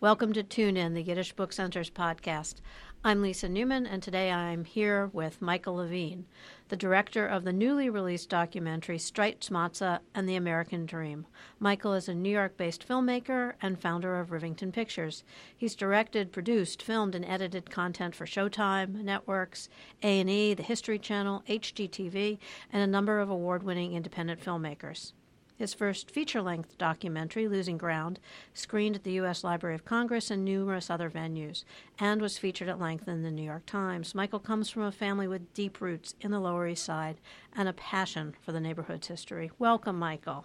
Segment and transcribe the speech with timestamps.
[0.00, 2.56] Welcome to Tune In, the Yiddish Book Center's podcast.
[3.04, 6.26] I'm Lisa Newman, and today I'm here with Michael Levine,
[6.68, 11.26] the director of the newly released documentary Streit's Matzah and the American Dream.
[11.60, 15.22] Michael is a New York based filmmaker and founder of Rivington Pictures.
[15.56, 19.68] He's directed, produced, filmed, and edited content for Showtime, Networks,
[20.02, 22.38] A&E, the History Channel, HGTV,
[22.72, 25.12] and a number of award winning independent filmmakers.
[25.56, 28.20] His first feature length documentary, Losing Ground,
[28.52, 29.42] screened at the U.S.
[29.42, 31.64] Library of Congress and numerous other venues,
[31.98, 34.14] and was featured at length in the New York Times.
[34.14, 37.16] Michael comes from a family with deep roots in the Lower East Side
[37.54, 39.50] and a passion for the neighborhood's history.
[39.58, 40.44] Welcome, Michael.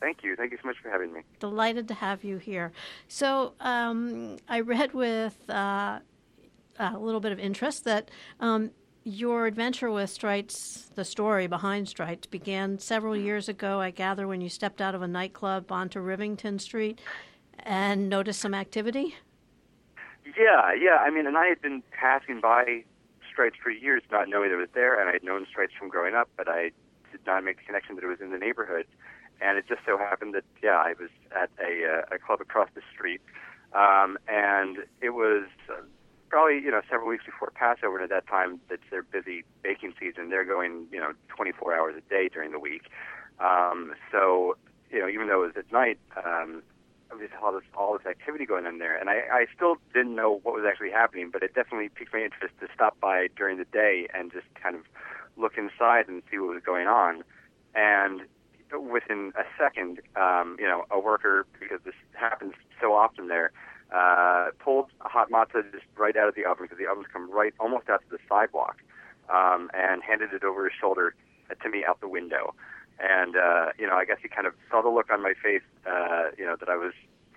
[0.00, 0.34] Thank you.
[0.34, 1.20] Thank you so much for having me.
[1.40, 2.72] Delighted to have you here.
[3.08, 6.00] So, um, I read with uh,
[6.78, 8.70] a little bit of interest that um,
[9.06, 14.40] your adventure with Streit's, the story behind Streit's, began several years ago, I gather, when
[14.40, 17.00] you stepped out of a nightclub onto Rivington Street
[17.60, 19.14] and noticed some activity?
[20.36, 20.96] Yeah, yeah.
[20.96, 22.82] I mean, and I had been passing by
[23.30, 26.16] Streit's for years, not knowing it was there, and I had known Streit's from growing
[26.16, 26.72] up, but I
[27.12, 28.86] did not make the connection that it was in the neighborhood.
[29.40, 32.70] And it just so happened that, yeah, I was at a, uh, a club across
[32.74, 33.20] the street,
[33.72, 35.44] um, and it was.
[35.70, 35.82] Uh,
[36.28, 37.96] probably you know several weeks before Passover.
[37.96, 40.30] And at that time, it's their busy baking season.
[40.30, 42.90] They're going you know 24 hours a day during the week.
[43.38, 44.56] Um, so
[44.90, 46.62] you know even though it was at night, um,
[47.20, 50.40] just all this all this activity going on there, and I, I still didn't know
[50.42, 53.64] what was actually happening, but it definitely piqued my interest to stop by during the
[53.64, 54.82] day and just kind of
[55.36, 57.22] look inside and see what was going on.
[57.74, 58.22] And
[58.72, 63.52] within a second, um, you know, a worker because this happens so often there
[63.92, 67.30] uh, pulled a hot matzah just right out of the oven because the ovens come
[67.30, 68.76] right almost out to the sidewalk,
[69.32, 71.14] um, and handed it over his shoulder
[71.62, 72.54] to me out the window.
[72.98, 75.62] And uh, you know, I guess he kind of saw the look on my face,
[75.86, 76.92] uh, you know, that I was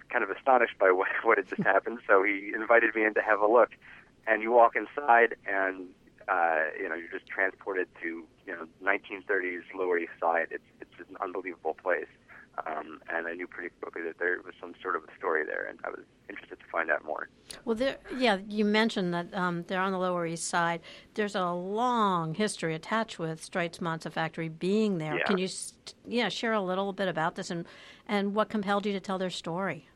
[0.09, 1.99] kind of astonished by what what had just happened.
[2.07, 3.71] So he invited me in to have a look.
[4.27, 5.87] And you walk inside, and
[6.27, 10.47] uh, you know, you're just transported to you know 1930s Lower East Side.
[10.51, 12.07] It's it's an unbelievable place.
[12.65, 15.65] Um, and I knew pretty quickly that there was some sort of a story there,
[15.69, 17.29] and I was interested to find out more.
[17.65, 20.81] Well, there, yeah, you mentioned that um, they're on the Lower East Side.
[21.13, 25.17] There's a long history attached with Streit's Matzah Factory being there.
[25.17, 25.23] Yeah.
[25.23, 25.47] Can you,
[26.05, 27.65] yeah, share a little bit about this and
[28.07, 29.87] and what compelled you to tell their story?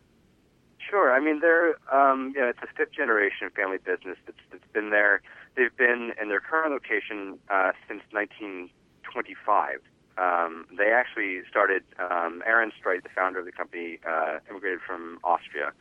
[0.77, 1.11] Sure.
[1.11, 5.21] I mean, they're um, yeah, it's a fifth generation family business that's, that's been there.
[5.55, 9.79] They've been in their current location uh, since 1925.
[10.17, 11.83] Um, they actually started.
[11.97, 15.71] Um, Aaron Streit, the founder of the company, uh, immigrated from Austria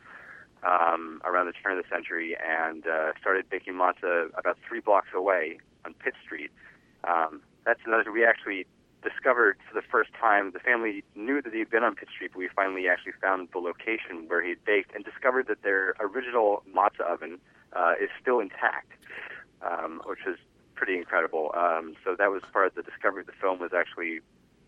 [0.63, 5.09] um, around the turn of the century and uh, started baking matzah about three blocks
[5.13, 6.51] away on Pitt Street.
[7.03, 8.11] Um, that's another.
[8.11, 8.65] We actually
[9.03, 10.51] discovered for the first time.
[10.51, 13.59] The family knew that he'd been on Pitt Street, but we finally actually found the
[13.59, 17.39] location where he'd baked and discovered that their original matzah oven
[17.73, 18.91] uh, is still intact,
[19.61, 20.37] um, which was
[20.75, 21.51] pretty incredible.
[21.55, 24.19] Um, so that was part of the discovery of the film was actually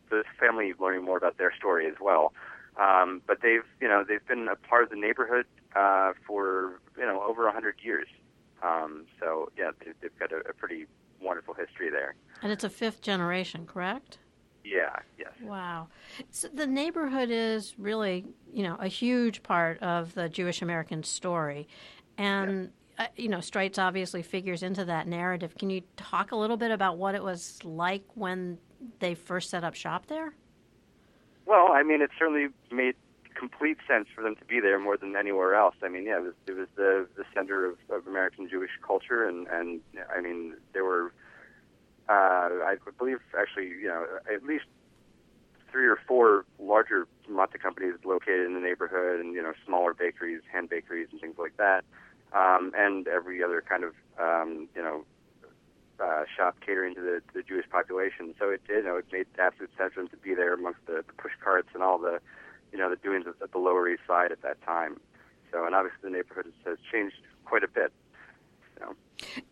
[0.10, 2.34] the family learning more about their story as well.
[2.78, 5.46] Um, but they've, you know, they've been a part of the neighborhood
[5.76, 8.08] uh, for, you know, over a hundred years.
[8.62, 10.86] Um, so yeah, they, they've got a, a pretty
[11.22, 12.16] wonderful history there.
[12.42, 14.18] And it's a fifth generation, correct?
[14.64, 14.96] Yeah.
[15.18, 15.32] Yes.
[15.42, 15.88] Wow.
[16.32, 21.68] So the neighborhood is really, you know, a huge part of the Jewish American story,
[22.18, 25.56] and uh, you know, Streit's obviously figures into that narrative.
[25.58, 28.58] Can you talk a little bit about what it was like when
[29.00, 30.34] they first set up shop there?
[31.46, 32.96] Well, I mean, it certainly made
[33.36, 35.76] complete sense for them to be there more than anywhere else.
[35.84, 39.28] I mean, yeah, it was, it was the the center of, of American Jewish culture,
[39.28, 39.82] and and
[40.16, 41.14] I mean, there were,
[42.08, 44.66] uh, I believe, actually, you know, at least
[45.70, 50.42] three or four larger matzah companies located in the neighborhood, and you know, smaller bakeries,
[50.52, 51.84] hand bakeries, and things like that
[52.36, 55.06] um, and every other kind of um, you know
[56.00, 58.36] uh, shop catering to the, the Jewish population.
[58.38, 61.04] So it you know it made absolute sense for them to be there amongst the,
[61.08, 62.20] the push carts and all the
[62.72, 65.00] you know the doings at the Lower East Side at that time.
[65.52, 67.16] So and obviously the neighborhood has changed
[67.46, 67.94] quite a bit.
[68.78, 68.96] So.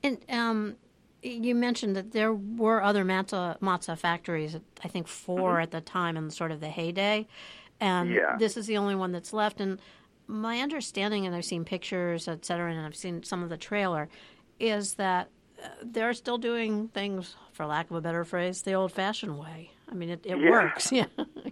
[0.04, 0.76] And um,
[1.22, 4.58] you mentioned that there were other matzah, matzah factories.
[4.84, 5.62] I think 4 mm-hmm.
[5.62, 7.28] at the time in sort of the heyday,
[7.80, 8.36] and yeah.
[8.38, 9.62] this is the only one that's left.
[9.62, 9.80] And
[10.28, 14.10] my understanding, and I've seen pictures, et cetera, and I've seen some of the trailer,
[14.60, 15.30] is that
[15.64, 19.72] uh, they're still doing things, for lack of a better phrase, the old-fashioned way.
[19.90, 20.50] I mean, it, it yeah.
[20.50, 20.92] works.
[20.92, 21.06] Yeah,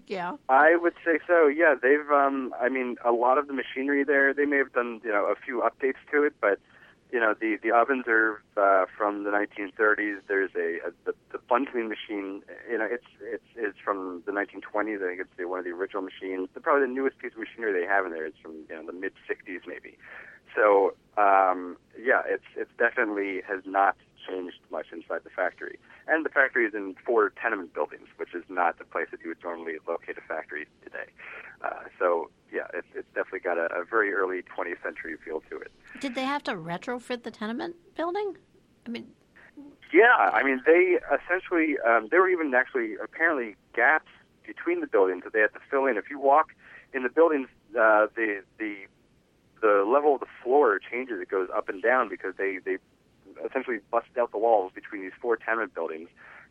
[0.08, 0.36] yeah.
[0.50, 1.48] I would say so.
[1.48, 2.10] Yeah, they've.
[2.12, 4.34] Um, I mean, a lot of the machinery there.
[4.34, 6.60] They may have done, you know, a few updates to it, but
[7.12, 10.20] you know, the the ovens are uh, from the 1930s.
[10.28, 12.42] There's a, a the, the bundling machine.
[12.70, 15.04] You know, it's it's it's from the 1920s.
[15.04, 16.50] I think it's the, one of the original machines.
[16.54, 18.86] The, probably the newest piece of machinery they have in there is from you know
[18.86, 19.98] the mid 60s maybe.
[20.56, 25.80] So um, yeah, it's it's definitely has not changed much inside the factory.
[26.08, 29.30] And the factory is in four tenement buildings, which is not the place that you
[29.30, 31.12] would normally locate a factory today.
[31.64, 35.58] Uh, so yeah, it's, it's definitely got a, a very early 20th century feel to
[35.58, 35.72] it.
[36.00, 38.36] Did they have to retrofit the tenement building?
[38.86, 39.08] I mean,
[39.94, 44.10] yeah, I mean they essentially um, there were even actually apparently gaps
[44.46, 45.98] between the buildings that they had to fill in.
[45.98, 46.50] If you walk
[46.94, 48.88] in the buildings, uh, the the
[49.62, 51.22] the level of the floor changes.
[51.22, 52.78] It goes up and down because they they
[53.46, 56.10] essentially busted out the walls between these four tenement buildings,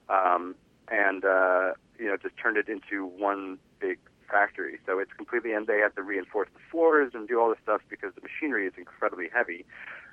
[0.09, 0.55] um,
[0.89, 3.99] and uh, you know just turned it into one big
[4.31, 4.79] factory.
[4.87, 7.83] So it's completely, and they had to reinforce the floors and do all this stuff
[7.89, 9.65] because the machinery is incredibly heavy,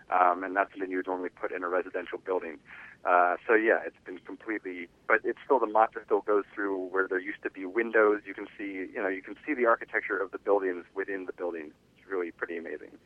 [0.09, 2.57] um, and that's something you would normally put in a residential building.
[3.05, 7.07] Uh, so yeah, it's been completely, but it's still the matza still goes through where
[7.07, 8.21] there used to be windows.
[8.25, 11.33] You can see, you know, you can see the architecture of the buildings within the
[11.33, 11.71] building.
[11.97, 12.97] It's really pretty amazing.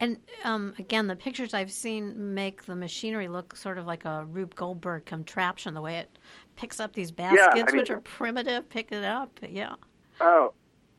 [0.00, 4.24] And um, again, the pictures I've seen make the machinery look sort of like a
[4.24, 6.18] Rube Goldberg contraption, the way it
[6.56, 9.38] picks up these baskets, yeah, I mean, which are primitive, pick it up.
[9.48, 9.74] Yeah.
[10.20, 10.52] Oh,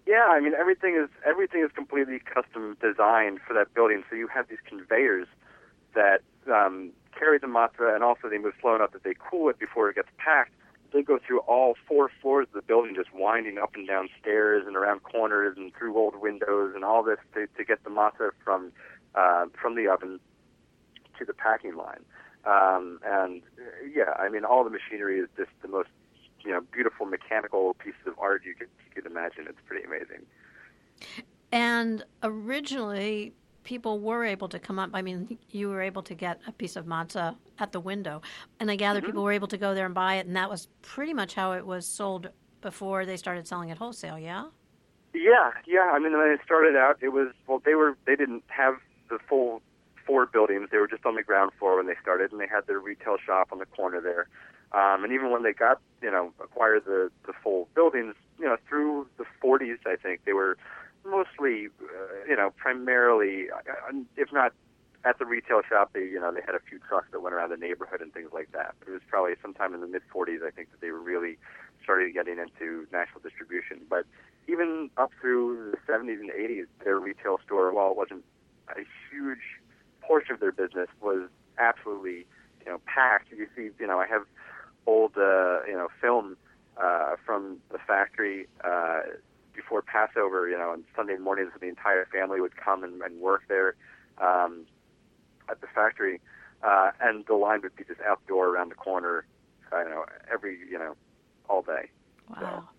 [0.06, 0.28] yeah.
[0.30, 4.04] I mean, everything is everything is completely custom designed for that building.
[4.10, 5.28] So you have these conveyors
[5.94, 6.22] that
[6.52, 9.90] um, carry the matza, and also they move slow enough that they cool it before
[9.90, 10.52] it gets packed.
[10.96, 14.64] They go through all four floors of the building, just winding up and down stairs
[14.66, 18.30] and around corners and through old windows and all this to, to get the matza
[18.46, 18.72] from
[19.14, 20.22] uh, from the oven
[21.20, 22.06] to the packing line.
[22.46, 23.42] Um, and
[23.94, 25.90] yeah, I mean, all the machinery is just the most
[26.46, 29.48] you know beautiful mechanical pieces of art you could you could imagine.
[29.50, 30.26] It's pretty amazing.
[31.52, 33.34] And originally,
[33.66, 34.92] people were able to come up.
[34.94, 38.22] I mean, you were able to get a piece of matza at the window,
[38.62, 39.08] and I gather mm-hmm.
[39.08, 41.52] people were able to go there and buy it, and that was pretty much how
[41.52, 42.30] it was sold
[42.62, 44.18] before they started selling it wholesale.
[44.18, 44.46] Yeah.
[45.14, 45.92] Yeah, yeah.
[45.94, 48.76] I mean, when it started out, it was well, they were they didn't have
[49.10, 49.62] the full
[50.06, 50.70] four buildings.
[50.72, 53.18] They were just on the ground floor when they started, and they had their retail
[53.26, 54.28] shop on the corner there.
[54.72, 58.58] Um, and even when they got, you know, acquired the the full buildings, you know,
[58.68, 60.58] through the 40s, I think they were
[61.06, 64.54] mostly, uh, you know, primarily, uh, if not
[65.06, 67.52] at the retail shop, they, you know, they had a few trucks that went around
[67.52, 68.76] the neighborhood and things like that.
[68.80, 71.38] But it was probably sometime in the mid 40s, I think, that they really
[71.84, 73.82] started getting into national distribution.
[73.88, 74.06] But
[74.48, 78.26] even up through the 70s and 80s, their retail store, while it wasn't
[78.70, 78.82] a
[79.12, 79.62] huge
[80.02, 81.30] portion of their business, was
[81.60, 82.26] absolutely,
[82.66, 83.32] you know, packed.
[83.32, 84.24] You see, you know, I have
[84.88, 86.36] old, uh, you know, film
[86.82, 88.48] uh, from the factory.
[88.64, 89.02] Uh,
[89.66, 93.44] before Passover, you know, on Sunday mornings, the entire family would come and, and work
[93.48, 93.76] there
[94.20, 94.66] um,
[95.50, 96.22] at the factory,
[96.64, 99.26] uh, and the line would be just outdoor around the corner,
[99.72, 100.96] I don't know, every you know,
[101.50, 101.90] all day.
[102.30, 102.70] Wow.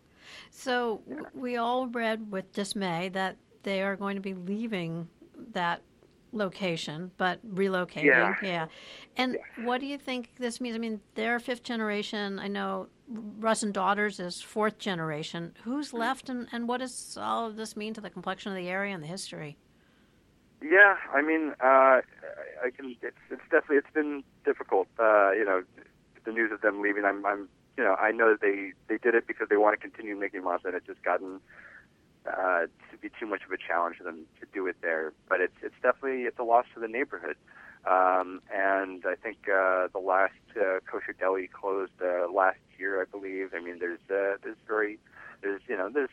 [0.50, 1.22] So, so yeah.
[1.34, 5.08] we all read with dismay that they are going to be leaving
[5.52, 5.82] that
[6.32, 8.04] location, but relocating.
[8.04, 8.34] Yeah.
[8.42, 8.66] yeah.
[9.16, 9.64] And yeah.
[9.64, 10.76] what do you think this means?
[10.76, 12.38] I mean, they're fifth generation.
[12.38, 15.54] I know Russ and Daughters is fourth generation.
[15.62, 15.98] Who's mm-hmm.
[15.98, 18.94] left, and, and what does all of this mean to the complexion of the area
[18.94, 19.56] and the history?
[20.62, 22.00] Yeah, I mean, uh,
[22.64, 22.96] I can.
[23.02, 24.88] It's, it's definitely it's been difficult.
[24.98, 25.62] Uh, you know,
[26.24, 27.04] the news of them leaving.
[27.04, 29.88] I'm, I'm, you know, I know that they they did it because they want to
[29.88, 31.40] continue making matza, and it's just gotten
[32.26, 35.12] uh, to be too much of a challenge for them to do it there.
[35.28, 37.36] But it's it's definitely it's a loss to the neighborhood.
[37.84, 43.04] Um, and I think uh, the last uh, kosher deli closed uh, last year, I
[43.04, 43.50] believe.
[43.54, 44.98] I mean, there's uh, there's very
[45.42, 46.10] there's you know there's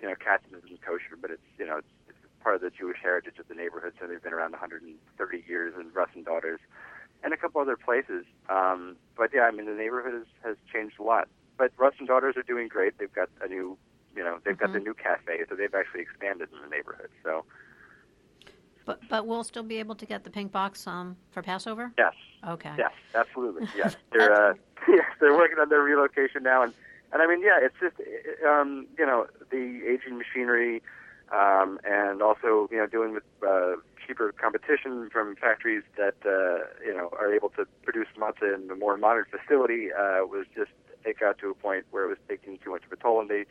[0.00, 2.98] you know Katz's isn't kosher, but it's you know it's, it's part of the Jewish
[3.02, 3.94] heritage of the neighborhood.
[4.00, 6.60] So they've been around 130 years, and Russ and Daughters,
[7.22, 8.24] and a couple other places.
[8.48, 11.28] Um, but yeah, I mean the neighborhood has, has changed a lot.
[11.58, 12.98] But Russ and Daughters are doing great.
[12.98, 13.76] They've got a new
[14.16, 14.66] you know they've mm-hmm.
[14.66, 17.10] got the new cafe, so they've actually expanded in the neighborhood.
[17.22, 17.44] So
[18.84, 21.92] but but we'll still be able to get the pink box um, for Passover.
[21.98, 22.14] Yes.
[22.46, 22.72] Okay.
[22.76, 23.68] Yes, absolutely.
[23.76, 24.54] Yes, they're uh,
[24.88, 26.72] yes they're working on their relocation now, and
[27.12, 27.96] and I mean yeah, it's just
[28.46, 30.82] um, you know the aging machinery,
[31.32, 33.74] um, and also you know doing with uh,
[34.06, 38.76] cheaper competition from factories that uh, you know are able to produce matzah in a
[38.76, 40.70] more modern facility uh, was just
[41.04, 43.28] it got to a point where it was taking too much of a toll, and
[43.28, 43.44] they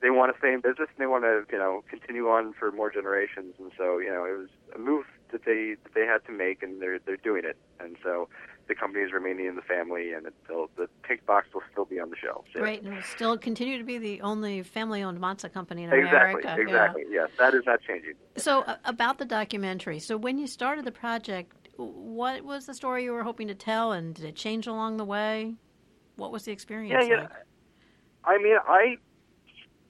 [0.00, 2.70] they want to stay in business and they want to you know continue on for
[2.72, 6.24] more generations and so you know it was a move that they that they had
[6.26, 8.28] to make and they're they're doing it and so
[8.68, 12.00] the company is remaining in the family and still, the pink box will still be
[12.00, 12.48] on the shelves.
[12.54, 12.62] Yeah.
[12.62, 16.62] Right, and will still continue to be the only family-owned matzah company in exactly, America.
[16.62, 17.22] Exactly, yeah.
[17.22, 18.14] yes, that is not changing.
[18.36, 23.04] So uh, about the documentary, so when you started the project, what was the story
[23.04, 25.54] you were hoping to tell, and did it change along the way?
[26.16, 27.20] What was the experience yeah, yeah.
[27.22, 27.30] like?
[28.24, 28.96] I mean, I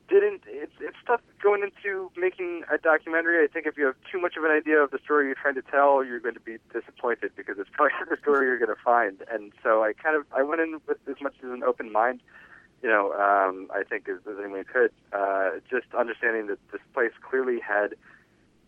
[0.08, 0.42] didn't.
[0.46, 3.44] It's it's tough going into making a documentary.
[3.44, 5.54] I think if you have too much of an idea of the story you're trying
[5.54, 8.74] to tell, you're going to be disappointed because it's probably not the story you're going
[8.74, 9.22] to find.
[9.30, 12.20] And so I kind of I went in with as much as an open mind.
[12.82, 17.12] You know, um, I think as, as anyone could, uh, just understanding that this place
[17.22, 17.94] clearly had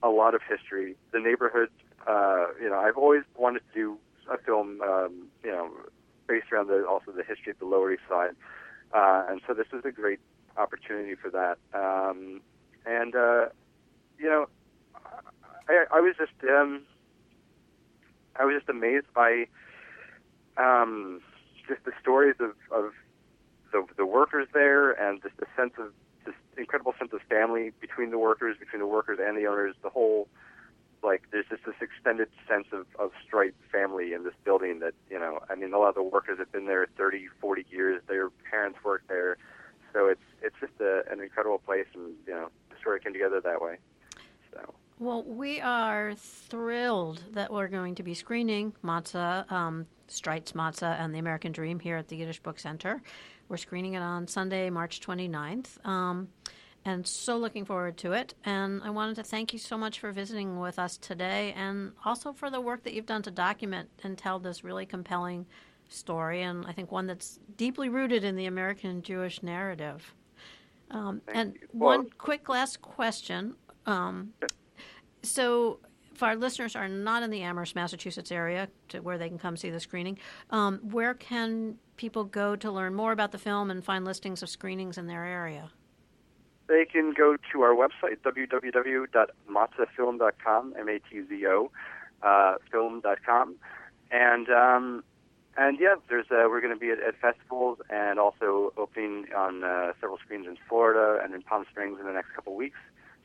[0.02, 0.97] a lot of history.
[1.12, 1.69] The neighborhood,
[2.07, 3.99] uh, you know, I've always wanted to do
[4.31, 5.71] a film, um, you know,
[6.26, 8.35] based around the also the history of the Lower East Side,
[8.95, 10.19] uh, and so this is a great
[10.57, 11.59] opportunity for that.
[11.73, 12.41] Um,
[12.85, 13.47] and uh,
[14.19, 14.47] you know,
[15.69, 16.83] I, I was just um,
[18.37, 19.47] I was just amazed by
[20.57, 21.21] um,
[21.69, 22.93] just the stories of, of
[23.73, 25.93] the, the workers there, and just the sense of
[26.25, 29.75] this incredible sense of family between the workers, between the workers and the owners.
[29.83, 30.29] The whole
[31.03, 35.19] like there's just this extended sense of, of Streit family in this building that, you
[35.19, 38.03] know, I mean, a lot of the workers have been there 30, 40 years.
[38.09, 39.39] Their parents worked there.
[39.97, 43.41] So it's it's just a, an incredible place, and you know, the story came together
[43.41, 43.79] that way.
[44.53, 44.75] So.
[44.99, 51.15] Well, we are thrilled that we're going to be screening Matzah, um, Streit's Matzah, and
[51.15, 53.03] the American Dream here at the Yiddish Book Center.
[53.49, 55.87] We're screening it on Sunday, March 29th.
[55.87, 56.29] Um,
[56.85, 58.35] and so looking forward to it.
[58.45, 62.33] And I wanted to thank you so much for visiting with us today and also
[62.33, 65.47] for the work that you've done to document and tell this really compelling
[65.88, 70.14] story, and I think one that's deeply rooted in the American Jewish narrative.
[70.90, 73.55] Um, and well, one quick last question.
[73.87, 74.33] Um,
[75.23, 75.81] so,
[76.14, 79.57] if our listeners are not in the Amherst, Massachusetts area, to where they can come
[79.57, 80.19] see the screening,
[80.50, 84.49] um, where can people go to learn more about the film and find listings of
[84.49, 85.71] screenings in their area?
[86.69, 91.71] They can go to our website, www.matzofilm.com, M-A-T-Z-O,
[92.23, 93.57] uh, film.com.
[94.11, 95.05] And um,
[95.57, 99.65] and yeah, there's uh, we're going to be at, at festivals and also opening on
[99.65, 102.79] uh, several screens in Florida and in Palm Springs in the next couple of weeks.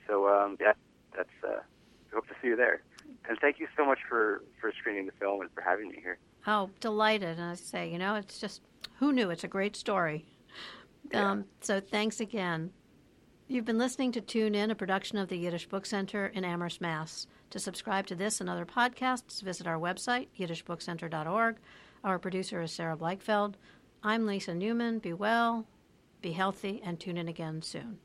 [0.07, 0.73] So um, yeah,
[1.15, 1.61] that's uh,
[2.13, 2.81] hope to see you there.
[3.27, 6.17] And thank you so much for for screening the film and for having me here.
[6.47, 7.37] Oh, delighted!
[7.37, 8.61] And I say, you know, it's just
[8.99, 9.29] who knew?
[9.29, 10.25] It's a great story.
[11.11, 11.31] Yeah.
[11.31, 12.71] Um, so thanks again.
[13.47, 16.79] You've been listening to Tune In, a production of the Yiddish Book Center in Amherst,
[16.79, 17.27] Mass.
[17.49, 21.57] To subscribe to this and other podcasts, visit our website, yiddishbookcenter.org.
[22.03, 23.53] Our producer is Sarah Bleichfeld.
[24.01, 24.97] I'm Lisa Newman.
[24.97, 25.67] Be well,
[26.19, 27.99] be healthy, and tune in again soon.